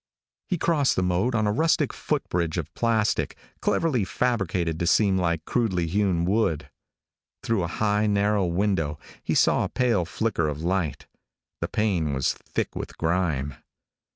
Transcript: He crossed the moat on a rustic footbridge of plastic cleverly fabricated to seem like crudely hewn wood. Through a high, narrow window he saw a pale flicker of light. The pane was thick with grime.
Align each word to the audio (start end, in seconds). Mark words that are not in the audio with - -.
He 0.47 0.57
crossed 0.57 0.95
the 0.95 1.03
moat 1.03 1.35
on 1.35 1.45
a 1.45 1.51
rustic 1.51 1.93
footbridge 1.93 2.57
of 2.57 2.73
plastic 2.73 3.37
cleverly 3.59 4.03
fabricated 4.03 4.79
to 4.79 4.87
seem 4.87 5.15
like 5.15 5.45
crudely 5.45 5.85
hewn 5.85 6.25
wood. 6.25 6.71
Through 7.43 7.61
a 7.61 7.67
high, 7.77 8.07
narrow 8.07 8.47
window 8.47 8.97
he 9.23 9.35
saw 9.35 9.63
a 9.63 9.69
pale 9.69 10.05
flicker 10.05 10.47
of 10.47 10.63
light. 10.63 11.05
The 11.59 11.67
pane 11.67 12.13
was 12.13 12.33
thick 12.33 12.75
with 12.75 12.97
grime. 12.97 13.57